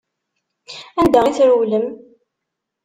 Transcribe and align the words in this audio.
Anda 1.01 1.21
i 1.29 1.31
trewlem? 1.37 1.85